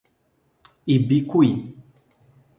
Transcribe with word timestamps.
Ibicuí 0.95 1.53